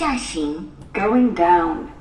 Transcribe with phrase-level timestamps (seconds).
[0.00, 0.66] 下行。
[0.94, 1.99] Going down.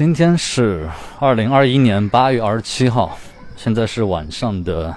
[0.00, 3.18] 今天是二零二一年八月二十七号，
[3.54, 4.96] 现在是晚上的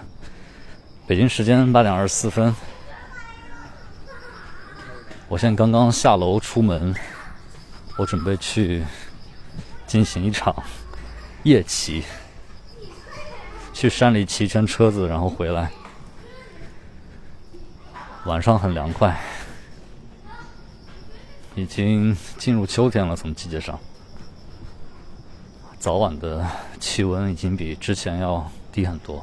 [1.06, 2.56] 北京时间八点二十四分。
[5.28, 6.96] 我现在刚刚下楼出门，
[7.98, 8.82] 我准备去
[9.86, 10.56] 进行一场
[11.44, 12.06] 夜骑，
[13.74, 15.70] 去山里骑一圈车子，然后回来。
[18.24, 19.20] 晚上很凉快，
[21.56, 23.78] 已经进入秋天了，从季节上。
[25.84, 26.48] 早晚的
[26.80, 29.22] 气温已经比之前要低很多。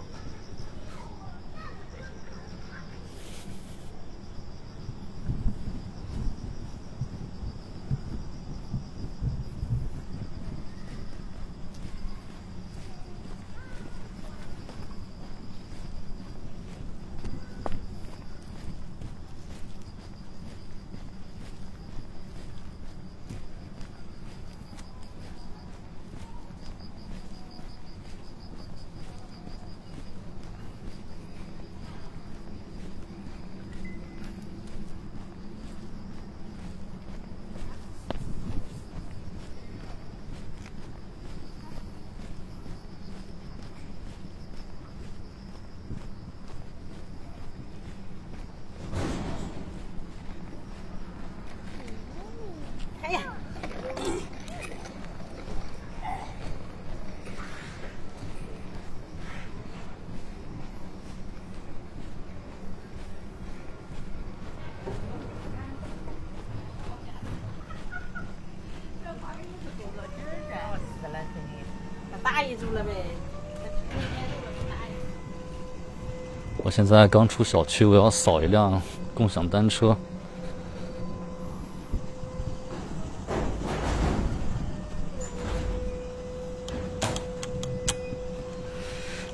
[76.87, 78.81] 现在刚出小区，我要扫一辆
[79.15, 79.95] 共享单车。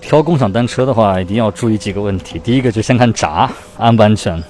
[0.00, 2.38] 挑共享单车的话，一定要注意几个问题。
[2.38, 4.42] 第一个就先看闸安不安全，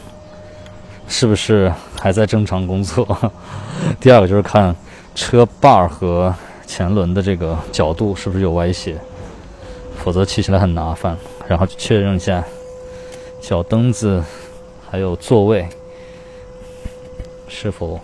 [1.07, 3.07] 是不是还在正常工作。
[4.01, 4.75] 第二个就是看
[5.15, 6.35] 车把儿和
[6.67, 8.99] 前轮的这个角度是不是有歪斜，
[9.99, 11.17] 否则骑起来很麻烦。
[11.47, 12.43] 然后确认一下
[13.47, 14.25] 脚蹬子
[14.91, 15.69] 还有座位
[17.47, 18.01] 是否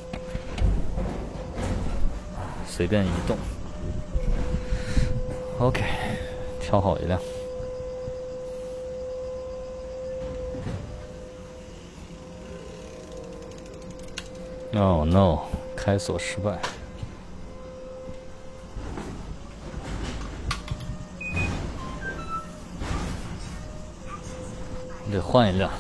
[2.65, 3.37] 随便移动。
[5.59, 5.83] OK，
[6.61, 7.21] 挑好一辆。
[14.71, 15.41] No no！
[15.75, 16.61] 开锁失败。
[25.13, 25.71] 得换一辆。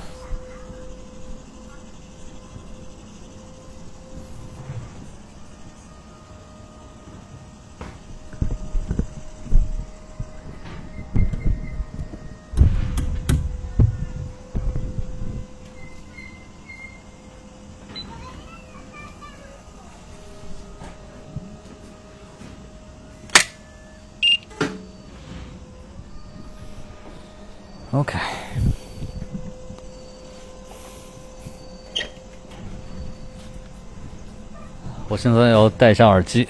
[27.92, 28.18] OK。
[35.12, 36.48] 我现在要戴上耳机。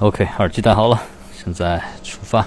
[0.00, 1.02] OK，耳机戴好了，
[1.32, 2.46] 现在出发。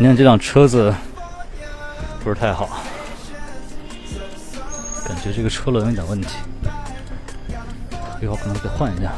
[0.00, 0.94] 你看这辆车子
[2.22, 2.68] 不是太好，
[5.04, 6.36] 感觉这个车轮有点问题，
[8.22, 9.12] 一会可能得换一下。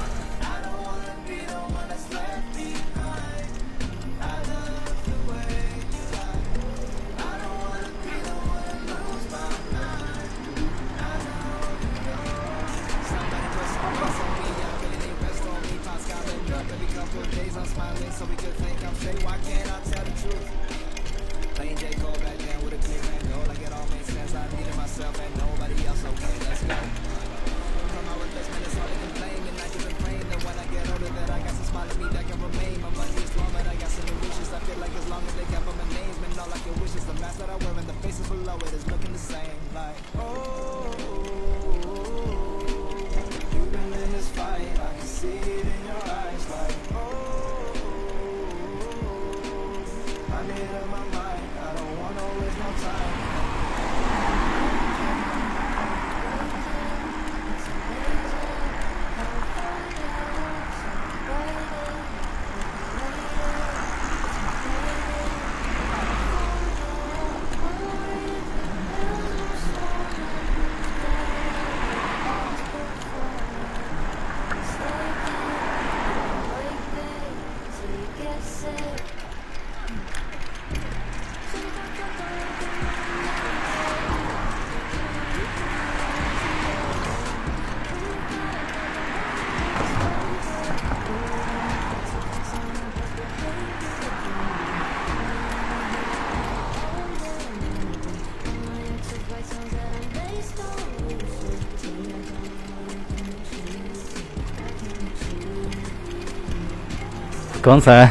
[107.62, 108.10] 刚才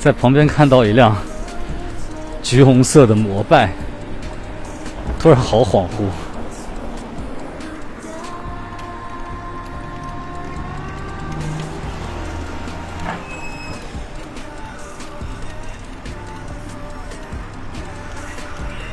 [0.00, 1.14] 在旁边看到一辆
[2.42, 3.70] 橘红色的摩拜，
[5.20, 6.08] 突然好恍惚。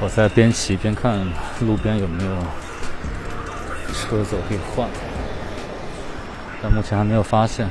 [0.01, 1.25] 我在边骑边看
[1.61, 2.35] 路边有没有
[3.93, 4.85] 车子可以换，
[6.61, 7.69] 但目前还没有发现。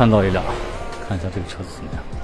[0.00, 0.42] 看到一辆，
[1.06, 2.19] 看一下这个车子怎么样。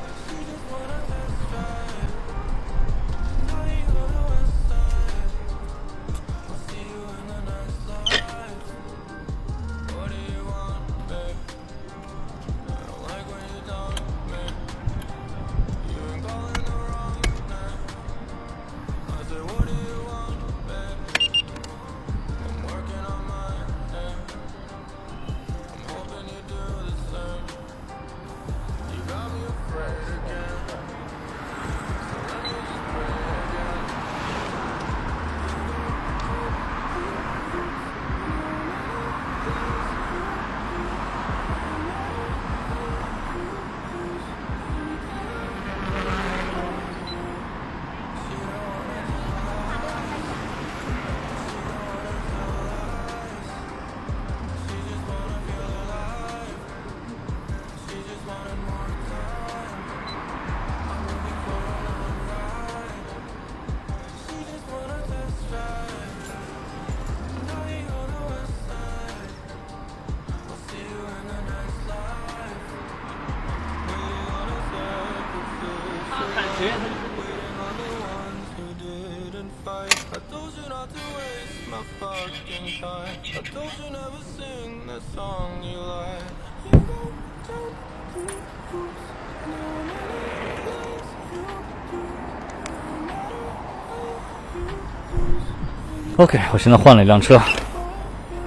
[96.16, 97.38] OK，我现在换了一辆车，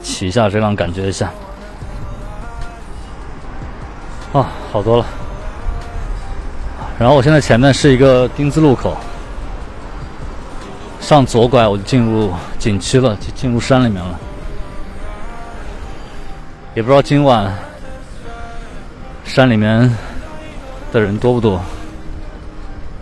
[0.01, 1.31] 骑一下这辆，感觉一下。
[4.33, 5.05] 啊，好多了。
[6.97, 8.97] 然后我现在前面是一个丁字路口，
[10.99, 14.19] 上左拐我就进入景区了，就进入山里面了。
[16.73, 17.53] 也不知道今晚
[19.23, 19.95] 山里面
[20.91, 21.61] 的人多不多。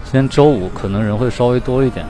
[0.03, 2.05] 今天周五，可能人会稍微多一点。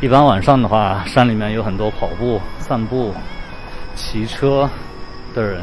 [0.00, 3.12] 一般晚上的话，山里面有很多跑步、散步、
[3.94, 4.68] 骑车
[5.34, 5.60] 的人。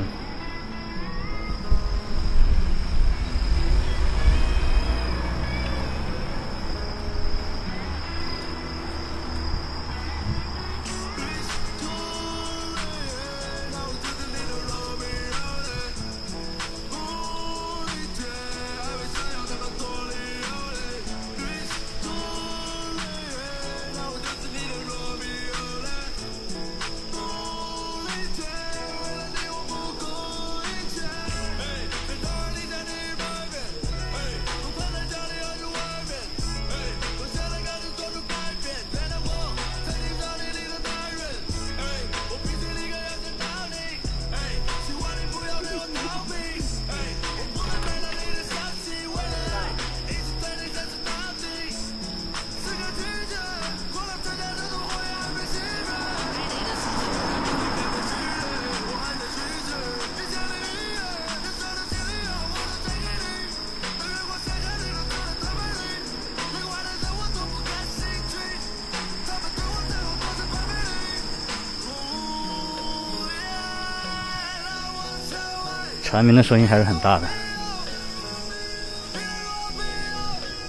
[76.18, 77.28] 南明的声音还是很大的。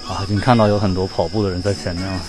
[0.06, 2.20] 啊，已经看到有很多跑步的人在前面了。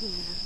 [0.00, 0.39] Yeah.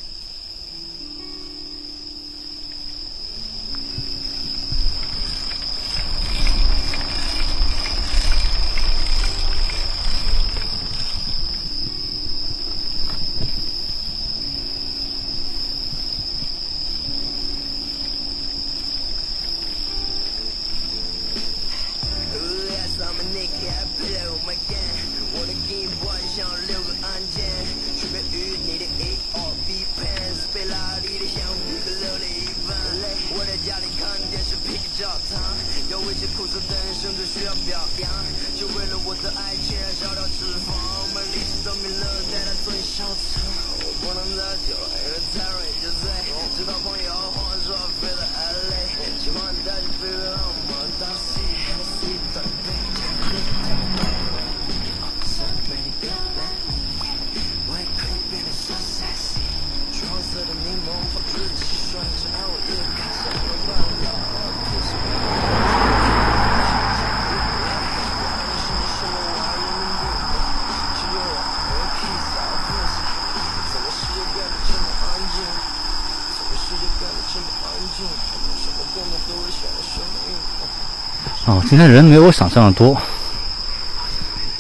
[81.67, 82.97] 今天人没有我想象的多，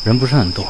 [0.04, 0.66] 人不是很多。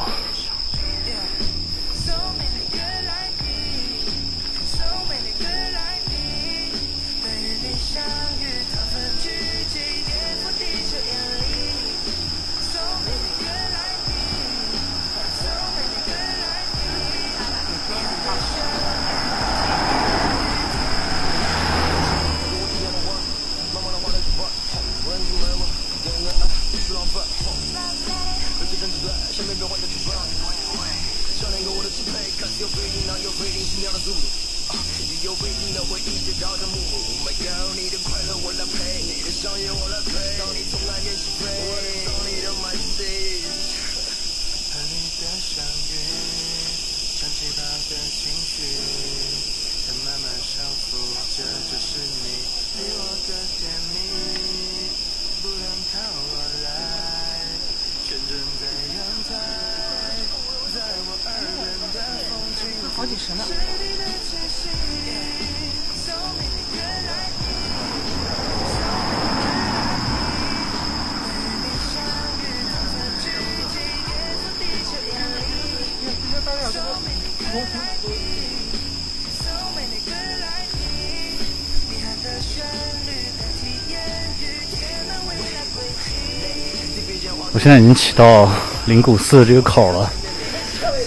[87.65, 88.47] 现在已经骑到
[88.85, 90.07] 灵谷寺这个口了，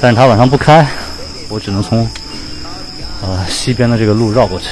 [0.02, 0.84] 但是它晚上不开，
[1.48, 2.04] 我只能从
[3.22, 4.70] 呃西边的这个路绕过去。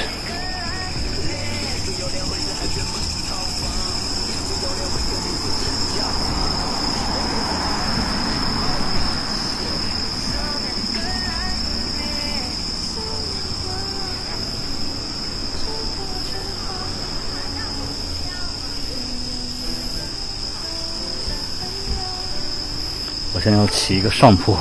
[23.57, 24.57] 要起一个上坡。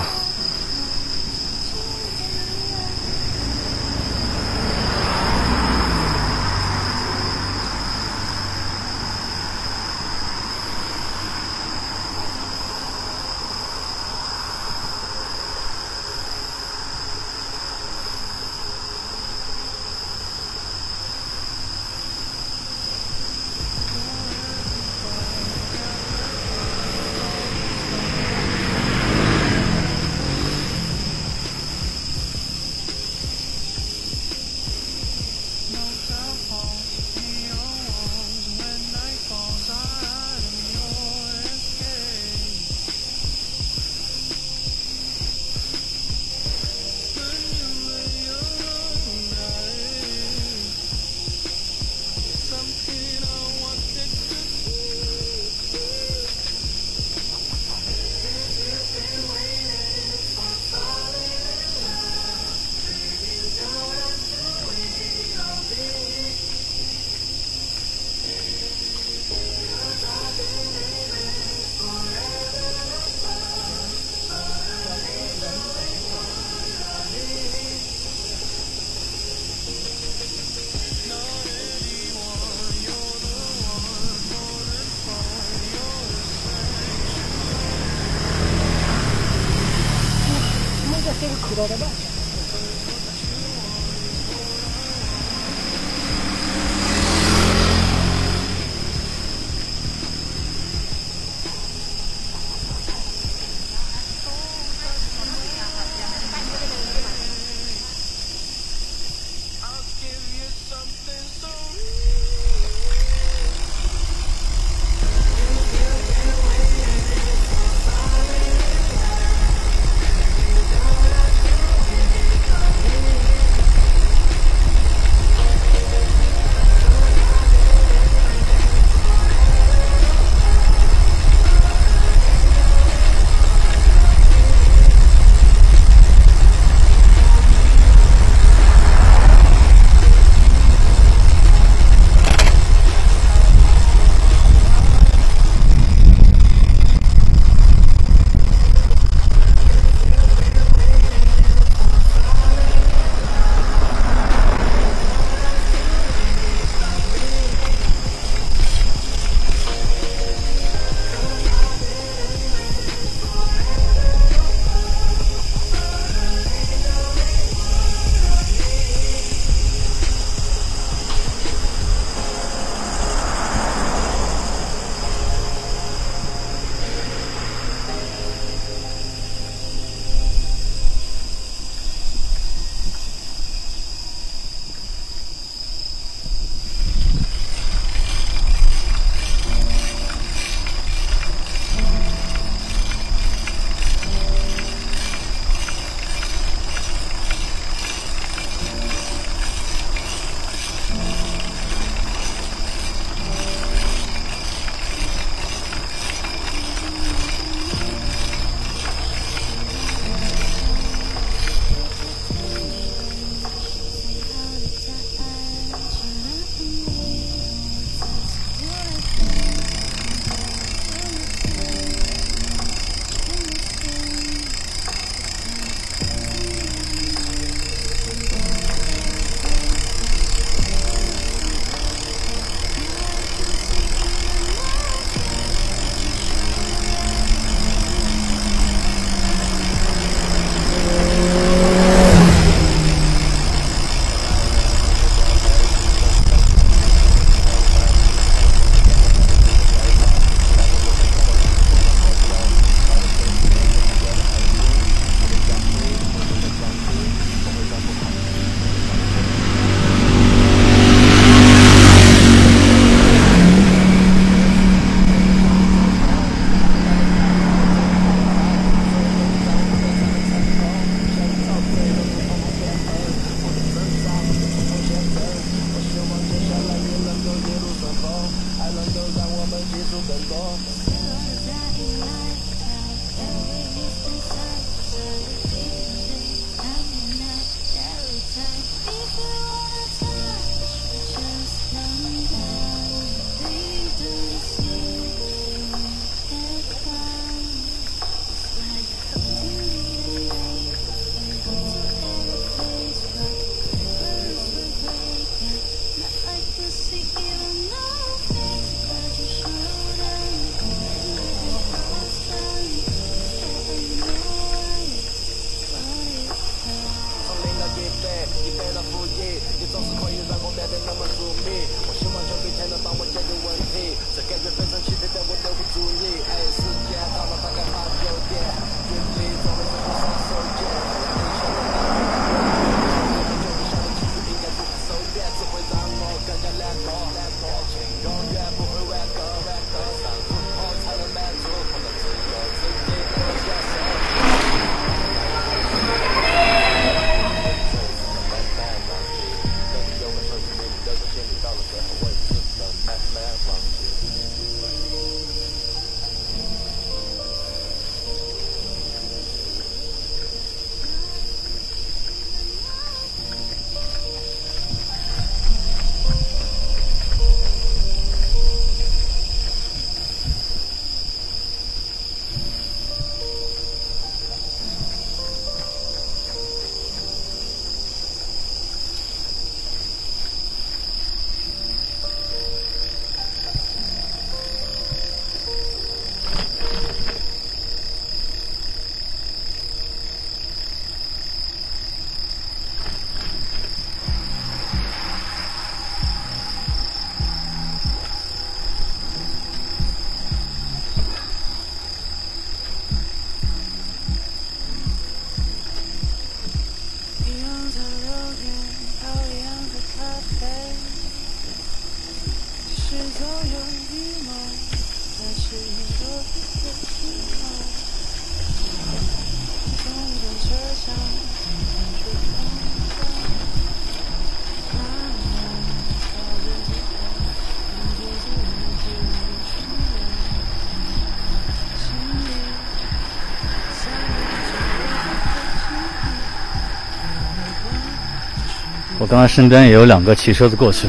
[438.98, 440.88] 我刚刚身边也有两个骑车子过去，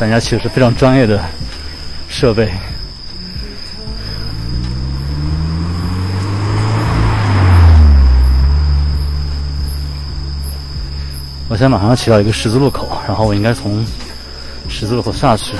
[0.00, 1.22] 大家骑的是非常专业的
[2.08, 2.50] 设备。
[11.48, 13.84] 我现在马上要骑到一个十字路口，然后我应该从
[14.68, 15.54] 十字路口下去，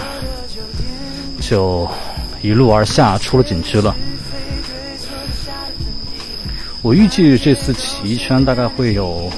[1.40, 1.88] 就
[2.40, 3.94] 一路而下出了景区了。
[6.80, 9.30] 我预计这次骑一圈大概会有。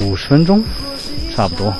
[0.00, 0.62] 五十分钟，
[1.34, 1.74] 差不多。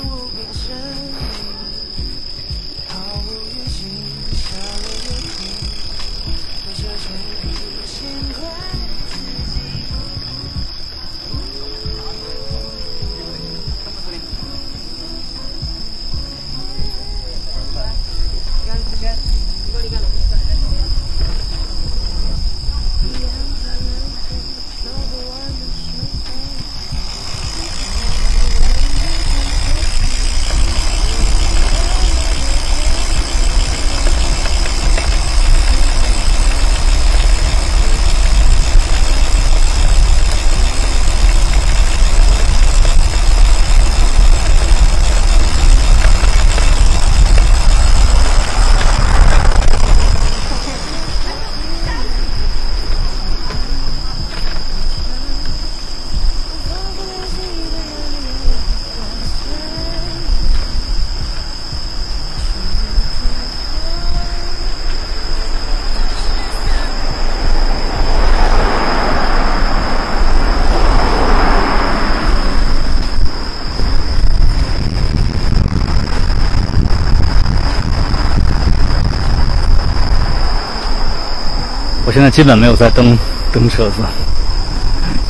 [82.11, 83.17] 我现在基本没有在蹬
[83.53, 84.03] 蹬车子，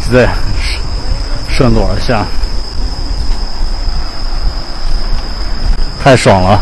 [0.03, 0.27] 是在
[1.47, 2.25] 顺路而下，
[6.03, 6.59] 太爽了。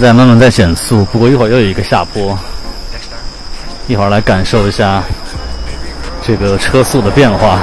[0.00, 2.36] 在慢慢在减速，不过一会儿又有一个下坡，
[3.86, 5.02] 一会儿来感受一下
[6.22, 7.60] 这个车速的变化。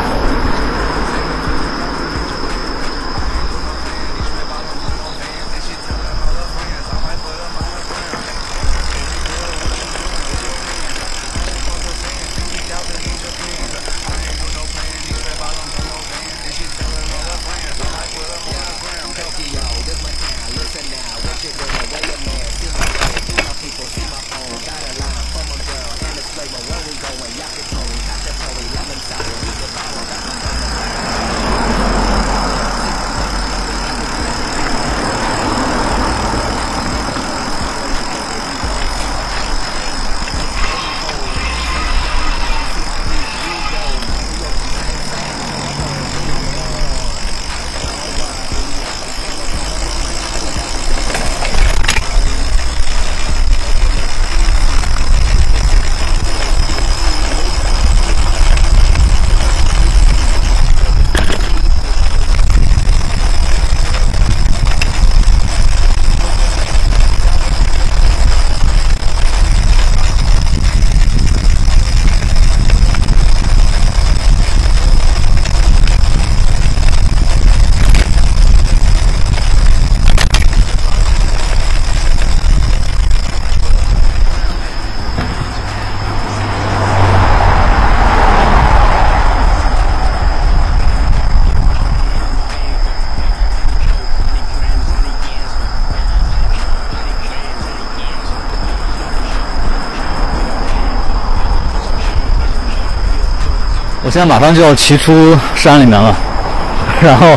[104.08, 106.16] 我现在马上就要骑出山里面了，
[107.04, 107.28] 然后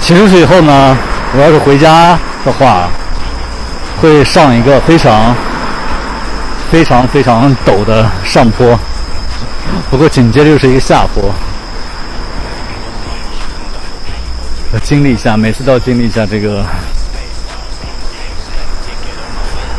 [0.00, 0.96] 骑出去以后呢，
[1.36, 2.88] 我要是回家的话，
[4.02, 5.32] 会上一个非常、
[6.68, 8.76] 非常、非常陡的上坡，
[9.88, 11.32] 不过紧接着又是一个下坡，
[14.72, 16.66] 要经历一下，每次都要经历一下这个。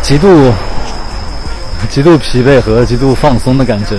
[0.02, 0.54] 极度、
[1.90, 3.98] 极度疲惫和极度放松的感觉。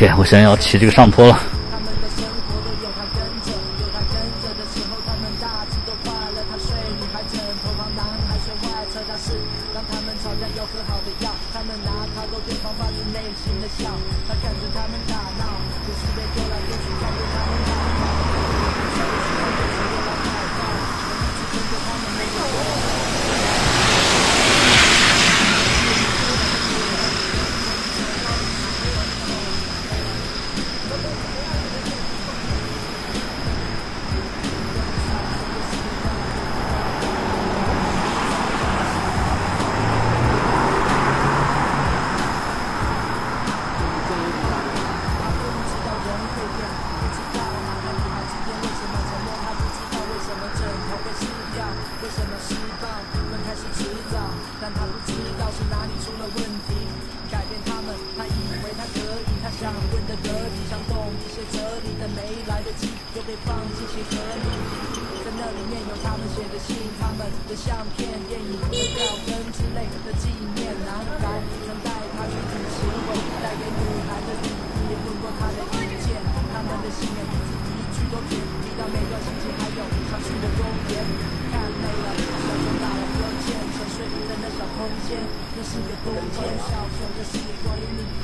[0.00, 1.38] OK，我现在要骑这个上坡了。
[11.52, 13.92] 他们拿他都对方发自内心的笑，
[14.26, 15.28] 他看着他们打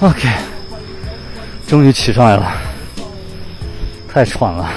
[0.07, 0.29] OK，
[1.67, 2.53] 终于骑上来了，
[4.09, 4.71] 太喘了。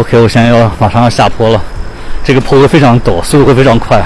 [0.00, 1.62] OK，我现在要马上要下坡了，
[2.24, 4.02] 这个坡度非常陡，速度会非常快。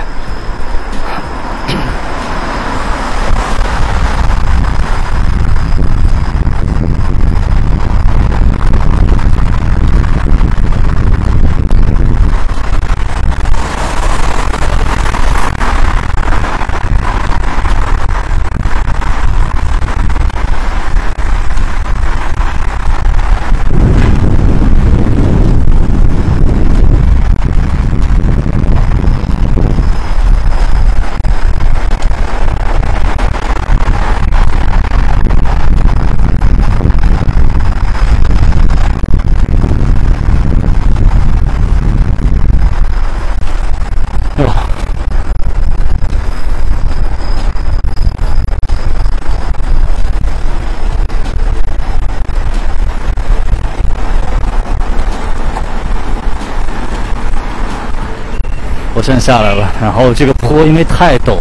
[59.24, 61.38] 下来了，然后这个坡因为太陡，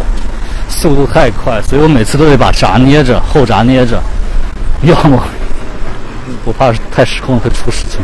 [0.70, 4.02] 速度太快，所以我每次都得把闸捏着，后闸捏着，
[4.84, 5.22] 要么
[6.46, 8.00] 我怕太失控会出事情。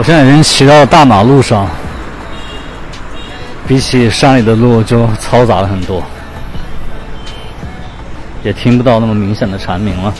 [0.00, 1.68] 我现在已经骑到大马路上，
[3.68, 6.02] 比起山里的路就嘈杂了很多，
[8.42, 10.14] 也听不到那么明显的蝉鸣了。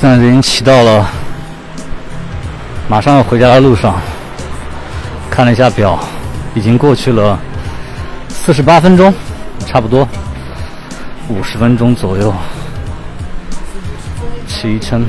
[0.00, 1.04] 现在已经骑到了
[2.88, 3.96] 马上要回家的路上，
[5.28, 5.98] 看了一下表，
[6.54, 7.36] 已经过去了
[8.28, 9.12] 四十八分钟，
[9.66, 10.06] 差不多
[11.28, 12.32] 五十分钟左右
[14.46, 15.02] 骑一圈。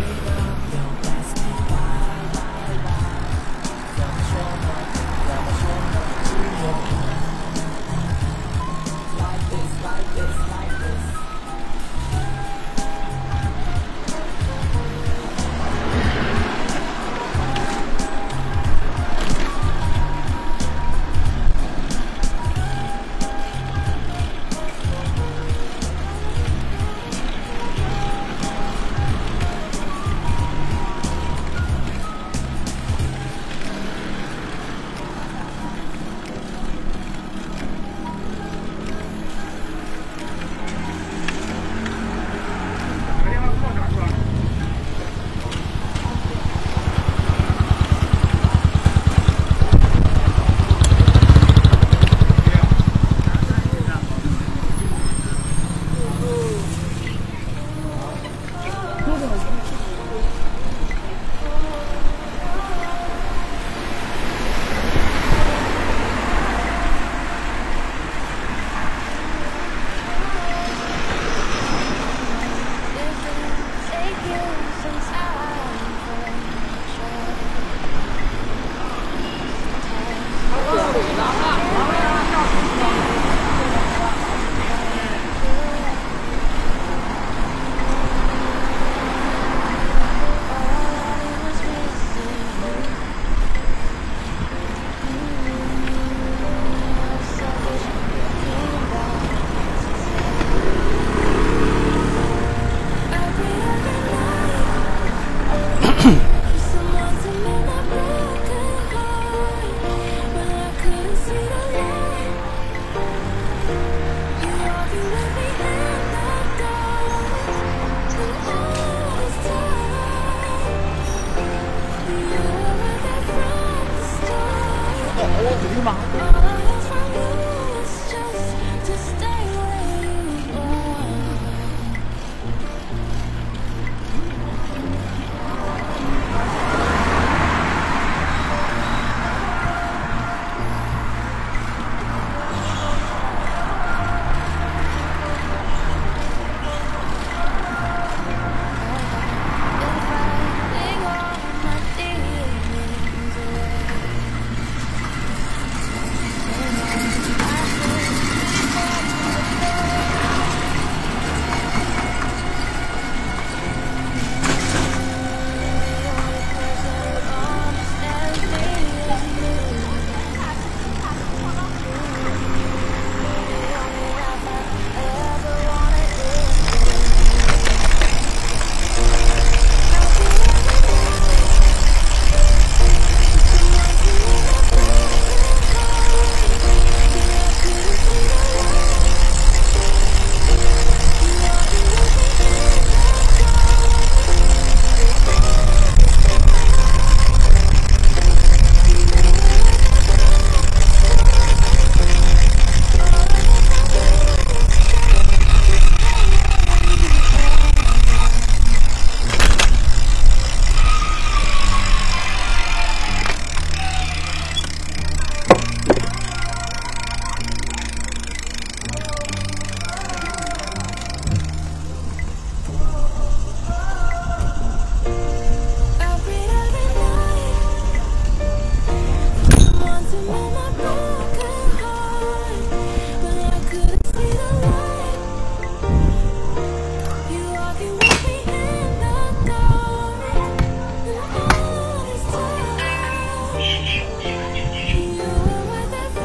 [81.17, 81.48] 然后。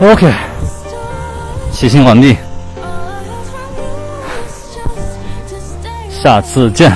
[0.04, 0.30] OK，
[1.72, 2.36] 骑行完毕，
[6.10, 6.92] 下次见。